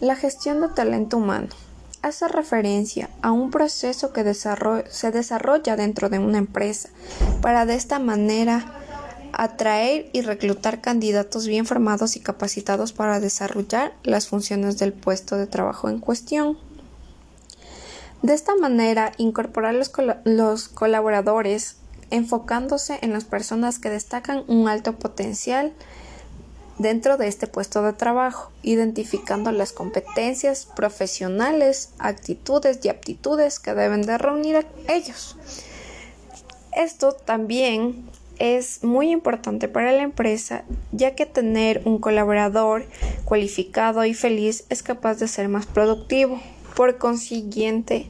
La 0.00 0.14
gestión 0.14 0.60
de 0.60 0.68
talento 0.68 1.16
humano 1.16 1.48
hace 2.02 2.28
referencia 2.28 3.10
a 3.20 3.32
un 3.32 3.50
proceso 3.50 4.12
que 4.12 4.22
se 4.32 5.10
desarrolla 5.10 5.74
dentro 5.74 6.08
de 6.08 6.20
una 6.20 6.38
empresa 6.38 6.88
para 7.42 7.66
de 7.66 7.74
esta 7.74 7.98
manera 7.98 8.64
atraer 9.32 10.08
y 10.12 10.22
reclutar 10.22 10.80
candidatos 10.80 11.48
bien 11.48 11.66
formados 11.66 12.14
y 12.14 12.20
capacitados 12.20 12.92
para 12.92 13.18
desarrollar 13.18 13.92
las 14.04 14.28
funciones 14.28 14.78
del 14.78 14.92
puesto 14.92 15.36
de 15.36 15.48
trabajo 15.48 15.88
en 15.88 15.98
cuestión. 15.98 16.56
De 18.22 18.34
esta 18.34 18.54
manera, 18.54 19.10
incorporar 19.18 19.74
los, 19.74 19.90
los 20.22 20.68
colaboradores 20.68 21.74
enfocándose 22.10 23.00
en 23.02 23.12
las 23.12 23.24
personas 23.24 23.80
que 23.80 23.90
destacan 23.90 24.44
un 24.46 24.68
alto 24.68 24.96
potencial 24.96 25.72
dentro 26.78 27.16
de 27.16 27.28
este 27.28 27.46
puesto 27.46 27.82
de 27.82 27.92
trabajo, 27.92 28.50
identificando 28.62 29.52
las 29.52 29.72
competencias 29.72 30.66
profesionales, 30.66 31.90
actitudes 31.98 32.80
y 32.82 32.88
aptitudes 32.88 33.58
que 33.58 33.74
deben 33.74 34.02
de 34.02 34.18
reunir 34.18 34.56
a 34.56 34.64
ellos. 34.88 35.36
Esto 36.72 37.12
también 37.12 38.08
es 38.38 38.84
muy 38.84 39.10
importante 39.10 39.68
para 39.68 39.92
la 39.92 40.02
empresa, 40.02 40.64
ya 40.92 41.14
que 41.14 41.26
tener 41.26 41.82
un 41.84 41.98
colaborador 41.98 42.86
cualificado 43.24 44.04
y 44.04 44.14
feliz 44.14 44.64
es 44.68 44.82
capaz 44.82 45.16
de 45.16 45.28
ser 45.28 45.48
más 45.48 45.66
productivo. 45.66 46.40
Por 46.76 46.98
consiguiente, 46.98 48.06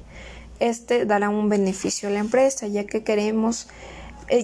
este 0.61 1.06
dará 1.06 1.30
un 1.30 1.48
beneficio 1.48 2.09
a 2.09 2.12
la 2.12 2.19
empresa, 2.19 2.66
ya 2.66 2.84
que 2.84 3.03
queremos 3.03 3.69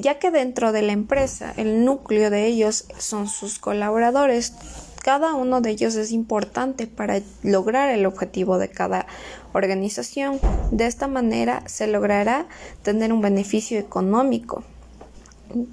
ya 0.00 0.18
que 0.18 0.30
dentro 0.30 0.72
de 0.72 0.82
la 0.82 0.92
empresa 0.92 1.52
el 1.56 1.84
núcleo 1.84 2.30
de 2.30 2.46
ellos 2.46 2.86
son 2.98 3.28
sus 3.28 3.58
colaboradores, 3.58 4.54
cada 5.02 5.34
uno 5.34 5.60
de 5.60 5.70
ellos 5.70 5.94
es 5.96 6.12
importante 6.12 6.86
para 6.86 7.20
lograr 7.42 7.90
el 7.90 8.06
objetivo 8.06 8.56
de 8.56 8.70
cada 8.70 9.06
organización. 9.52 10.40
De 10.70 10.86
esta 10.86 11.08
manera 11.08 11.62
se 11.66 11.86
logrará 11.86 12.46
tener 12.82 13.12
un 13.12 13.20
beneficio 13.20 13.78
económico 13.78 14.64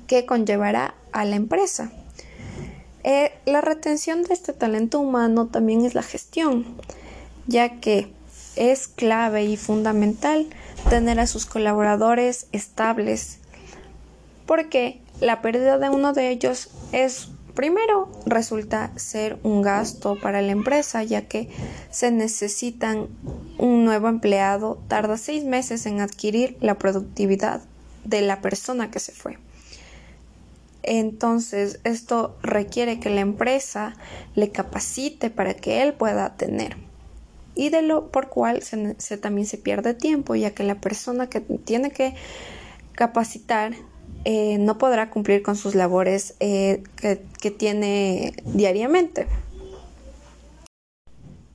que 0.07 0.25
conllevará 0.25 0.95
a 1.13 1.23
la 1.23 1.37
empresa. 1.37 1.91
Eh, 3.03 3.31
la 3.45 3.61
retención 3.61 4.23
de 4.23 4.33
este 4.33 4.53
talento 4.53 4.99
humano 4.99 5.47
también 5.47 5.85
es 5.85 5.95
la 5.95 6.03
gestión, 6.03 6.65
ya 7.47 7.79
que 7.79 8.11
es 8.55 8.87
clave 8.87 9.45
y 9.45 9.57
fundamental 9.57 10.47
tener 10.89 11.19
a 11.19 11.27
sus 11.27 11.45
colaboradores 11.45 12.47
estables 12.51 13.40
porque 14.51 14.99
la 15.21 15.41
pérdida 15.41 15.77
de 15.77 15.87
uno 15.87 16.11
de 16.11 16.29
ellos 16.29 16.71
es 16.91 17.29
Primero, 17.55 18.11
resulta 18.25 18.91
ser 18.97 19.39
un 19.43 19.61
gasto 19.61 20.17
para 20.19 20.41
la 20.41 20.51
empresa, 20.51 21.03
ya 21.03 21.21
que 21.21 21.47
se 21.89 22.11
necesitan 22.11 23.07
un 23.57 23.85
nuevo 23.85 24.09
empleado, 24.09 24.81
tarda 24.89 25.17
seis 25.17 25.45
meses 25.45 25.85
en 25.85 26.01
adquirir 26.01 26.57
la 26.59 26.77
productividad 26.77 27.61
de 28.03 28.21
la 28.23 28.41
persona 28.41 28.91
que 28.91 28.99
se 28.99 29.13
fue. 29.13 29.37
Entonces, 30.83 31.79
esto 31.85 32.35
requiere 32.41 32.99
que 32.99 33.09
la 33.09 33.21
empresa 33.21 33.93
le 34.35 34.51
capacite 34.51 35.29
para 35.29 35.53
que 35.53 35.81
él 35.81 35.93
pueda 35.93 36.35
tener. 36.35 36.75
Y 37.55 37.69
de 37.69 37.83
lo 37.83 38.11
por 38.11 38.27
cual 38.27 38.61
se 38.63 39.17
también 39.17 39.47
se 39.47 39.57
pierde 39.57 39.93
tiempo, 39.93 40.35
ya 40.35 40.51
que 40.51 40.63
la 40.63 40.75
persona 40.75 41.29
que 41.29 41.39
tiene 41.39 41.91
que 41.91 42.15
capacitar 42.95 43.73
eh, 44.23 44.57
no 44.59 44.77
podrá 44.77 45.09
cumplir 45.09 45.41
con 45.41 45.55
sus 45.55 45.73
labores 45.73 46.35
eh, 46.39 46.83
que, 46.95 47.51
tiene 47.51 48.33
diariamente. 48.45 49.27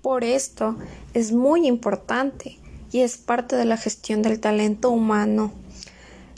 Por 0.02 0.24
esto 0.24 0.76
es 1.14 1.32
muy 1.32 1.66
importante 1.66 2.58
y 2.90 3.00
es 3.00 3.18
parte 3.18 3.56
de 3.56 3.64
la 3.64 3.76
gestión 3.76 4.22
del 4.22 4.40
talento 4.40 4.90
humano 4.90 5.52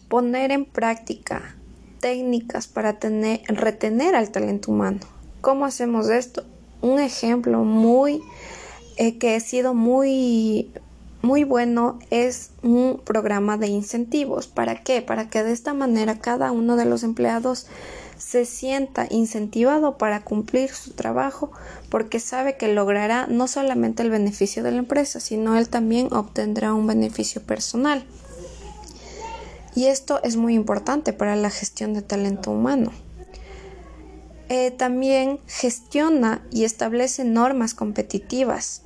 poner 0.09 0.53
en 0.53 0.65
práctica 0.65 1.57
técnicas 2.01 2.67
para 2.67 2.99
tener, 2.99 3.41
retener 3.49 4.15
al 4.15 4.31
talento 4.31 4.71
humano. 4.71 5.01
¿Cómo 5.41 5.65
hacemos 5.65 6.09
esto? 6.11 6.45
Un 6.81 7.01
ejemplo 7.01 7.65
muy 7.65 8.21
eh, 8.97 9.19
que 9.19 9.35
ha 9.35 9.41
sido 9.41 9.75
muy 9.75 10.71
muy 11.23 11.45
bueno 11.45 11.99
es 12.11 12.51
un 12.63 13.01
programa 13.05 13.57
de 13.57 13.67
incentivos. 13.67 14.47
¿Para 14.47 14.83
qué? 14.83 15.03
Para 15.03 15.29
que 15.29 15.43
de 15.43 15.53
esta 15.53 15.75
manera 15.75 16.19
cada 16.19 16.53
uno 16.53 16.77
de 16.77 16.85
los 16.85 17.03
empleados 17.03 17.67
se 18.17 18.45
sienta 18.45 19.07
incentivado 19.11 19.97
para 19.97 20.25
cumplir 20.25 20.71
su 20.73 20.93
trabajo 20.93 21.53
porque 21.89 22.19
sabe 22.21 22.57
que 22.57 22.73
logrará 22.73 23.27
no 23.29 23.47
solamente 23.47 24.03
el 24.03 24.11
beneficio 24.11 24.63
de 24.63 24.73
la 24.73 24.79
empresa, 24.79 25.21
sino 25.21 25.57
él 25.57 25.69
también 25.69 26.13
obtendrá 26.13 26.75
un 26.75 26.87
beneficio 26.87 27.43
personal. 27.43 28.05
Y 29.75 29.87
esto 29.87 30.21
es 30.25 30.37
muy 30.37 30.55
importante 30.55 31.13
para 31.13 31.37
la 31.37 31.51
gestión 31.51 31.95
de 31.95 32.03
talento 32.03 32.51
humano. 32.51 32.91
Eh, 34.49 34.71
también 34.71 35.41
gestiona 35.47 36.43
y 36.51 36.65
establece 36.65 37.25
normas 37.25 37.75
competitivas 37.75 38.83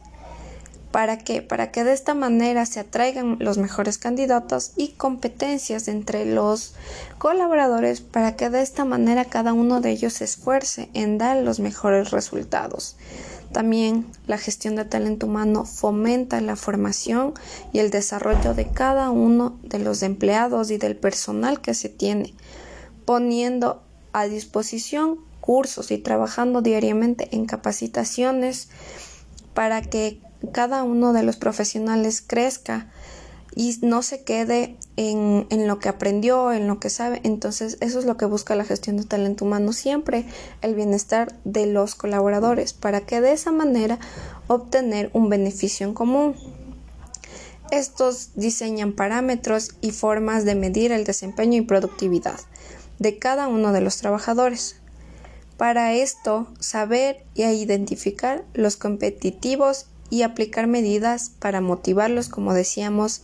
¿Para 0.92 1.16
qué? 1.16 1.40
Para 1.40 1.72
que 1.72 1.84
de 1.84 1.94
esta 1.94 2.12
manera 2.12 2.66
se 2.66 2.78
atraigan 2.78 3.38
los 3.40 3.56
mejores 3.56 3.96
candidatos 3.96 4.72
y 4.76 4.88
competencias 4.88 5.88
entre 5.88 6.26
los 6.26 6.74
colaboradores 7.16 8.02
para 8.02 8.36
que 8.36 8.50
de 8.50 8.60
esta 8.60 8.84
manera 8.84 9.24
cada 9.24 9.54
uno 9.54 9.80
de 9.80 9.90
ellos 9.90 10.12
se 10.12 10.24
esfuerce 10.24 10.90
en 10.92 11.16
dar 11.16 11.38
los 11.38 11.60
mejores 11.60 12.10
resultados. 12.10 12.96
También 13.52 14.06
la 14.26 14.36
gestión 14.36 14.76
de 14.76 14.84
talento 14.84 15.26
humano 15.26 15.64
fomenta 15.64 16.42
la 16.42 16.56
formación 16.56 17.32
y 17.72 17.78
el 17.78 17.90
desarrollo 17.90 18.52
de 18.52 18.68
cada 18.68 19.08
uno 19.08 19.58
de 19.62 19.78
los 19.78 20.02
empleados 20.02 20.70
y 20.70 20.76
del 20.76 20.96
personal 20.96 21.62
que 21.62 21.72
se 21.72 21.88
tiene, 21.88 22.34
poniendo 23.06 23.82
a 24.12 24.26
disposición 24.26 25.20
cursos 25.40 25.90
y 25.90 25.96
trabajando 25.96 26.60
diariamente 26.60 27.28
en 27.32 27.46
capacitaciones 27.46 28.68
para 29.54 29.80
que 29.80 30.20
cada 30.52 30.82
uno 30.82 31.12
de 31.12 31.22
los 31.22 31.36
profesionales 31.36 32.22
crezca 32.26 32.90
y 33.54 33.78
no 33.82 34.02
se 34.02 34.24
quede 34.24 34.76
en, 34.96 35.46
en, 35.50 35.68
lo 35.68 35.78
que 35.78 35.88
aprendió, 35.88 36.52
en 36.52 36.66
lo 36.66 36.80
que 36.80 36.90
sabe. 36.90 37.20
Entonces, 37.22 37.76
eso 37.80 37.98
es 37.98 38.04
lo 38.06 38.16
que 38.16 38.24
busca 38.24 38.56
la 38.56 38.64
gestión 38.64 38.96
de 38.96 39.04
talento 39.04 39.44
humano 39.44 39.72
siempre, 39.72 40.26
el 40.62 40.74
bienestar 40.74 41.34
de 41.44 41.66
los 41.66 41.94
colaboradores, 41.94 42.72
para 42.72 43.02
que 43.02 43.20
de 43.20 43.32
esa 43.32 43.52
manera 43.52 43.98
obtener 44.46 45.10
un 45.12 45.28
beneficio 45.28 45.86
en 45.86 45.94
común. 45.94 46.34
Estos 47.70 48.30
diseñan 48.34 48.92
parámetros 48.92 49.72
y 49.80 49.92
formas 49.92 50.44
de 50.44 50.54
medir 50.54 50.92
el 50.92 51.04
desempeño 51.04 51.58
y 51.58 51.62
productividad 51.62 52.38
de 52.98 53.18
cada 53.18 53.48
uno 53.48 53.72
de 53.72 53.80
los 53.80 53.96
trabajadores. 53.96 54.76
Para 55.56 55.92
esto, 55.92 56.48
saber 56.60 57.24
y 57.34 57.44
identificar 57.44 58.44
los 58.54 58.76
competitivos 58.76 59.86
y 60.12 60.24
aplicar 60.24 60.66
medidas 60.66 61.30
para 61.38 61.62
motivarlos, 61.62 62.28
como 62.28 62.52
decíamos 62.52 63.22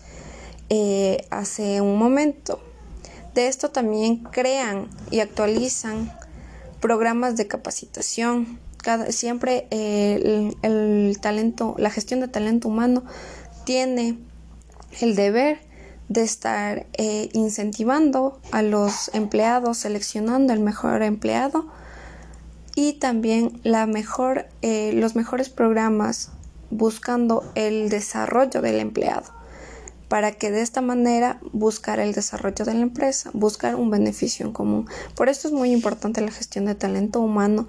eh, 0.71 1.26
hace 1.28 1.82
un 1.82 1.99
momento. 1.99 2.60
De 3.34 3.47
esto 3.47 3.69
también 3.69 4.25
crean 4.25 4.88
y 5.10 5.21
actualizan 5.21 6.10
programas 6.81 7.37
de 7.37 7.47
capacitación. 7.47 8.59
siempre 9.10 9.66
eh, 9.71 10.50
el, 10.62 11.19
talento, 11.21 11.75
la 11.76 11.91
gestión 11.91 12.21
de 12.21 12.28
talento 12.28 12.69
humano 12.69 13.05
tiene 13.65 14.19
el 15.03 15.15
deber 15.15 15.59
de 16.09 16.22
estar 16.22 16.87
eh, 16.94 17.28
incentivando 17.34 18.41
a 18.50 18.62
los 18.62 19.10
empleados, 19.12 19.76
seleccionando 19.76 20.55
el 20.55 20.60
mejor 20.60 21.03
empleado 21.03 21.66
y 22.75 22.94
también 22.94 23.60
la 23.62 23.84
mejor, 23.84 24.47
los 24.62 25.16
mejores 25.16 25.50
programas 25.50 26.31
buscando 26.70 27.44
el 27.55 27.88
desarrollo 27.88 28.61
del 28.62 28.81
empleado, 28.81 29.32
para 30.09 30.32
que 30.32 30.50
de 30.50 30.62
esta 30.62 30.81
manera 30.81 31.38
buscar 31.53 32.00
el 32.00 32.12
desarrollo 32.12 32.65
de 32.65 32.75
la 32.75 32.81
empresa, 32.81 33.31
buscar 33.35 33.76
un 33.76 33.91
beneficio 33.91 34.47
en 34.47 34.53
común. 34.53 34.88
Por 35.15 35.29
esto 35.29 35.49
es 35.49 35.55
muy 35.55 35.70
importante 35.73 36.20
la 36.20 36.31
gestión 36.31 36.65
de 36.65 36.75
talento 36.75 37.20
humano 37.20 37.67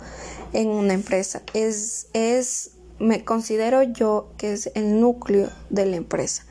en 0.53 0.69
una 0.69 0.93
empresa. 0.93 1.41
Es, 1.53 2.07
es, 2.13 2.71
me 2.99 3.23
considero 3.25 3.83
yo 3.83 4.29
que 4.37 4.53
es 4.53 4.71
el 4.75 4.99
núcleo 4.99 5.49
de 5.69 5.85
la 5.85 5.97
empresa, 5.97 6.43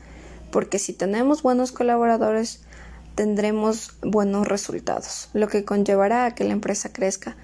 porque 0.51 0.79
si 0.79 0.93
tenemos 0.93 1.41
buenos 1.41 1.71
colaboradores, 1.71 2.61
tendremos 3.15 3.97
buenos 4.01 4.47
resultados, 4.47 5.29
lo 5.33 5.49
que 5.49 5.65
conllevará 5.65 6.25
a 6.25 6.35
que 6.35 6.45
la 6.45 6.53
empresa 6.53 6.93
crezca. 6.93 7.35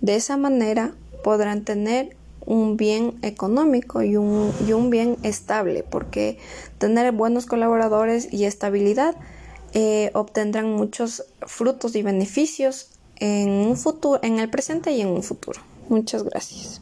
De 0.00 0.16
esa 0.16 0.38
manera 0.38 0.94
podrán 1.22 1.62
tener 1.62 2.16
un 2.50 2.76
bien 2.76 3.16
económico 3.22 4.02
y 4.02 4.16
un, 4.16 4.52
y 4.66 4.72
un 4.72 4.90
bien 4.90 5.16
estable, 5.22 5.84
porque 5.88 6.36
tener 6.78 7.12
buenos 7.12 7.46
colaboradores 7.46 8.32
y 8.32 8.44
estabilidad 8.44 9.14
eh, 9.72 10.10
obtendrán 10.14 10.72
muchos 10.72 11.24
frutos 11.46 11.94
y 11.94 12.02
beneficios 12.02 12.90
en 13.16 13.50
un 13.50 13.76
futuro, 13.76 14.18
en 14.24 14.40
el 14.40 14.50
presente 14.50 14.90
y 14.90 15.00
en 15.00 15.08
un 15.08 15.22
futuro. 15.22 15.60
Muchas 15.88 16.24
gracias. 16.24 16.78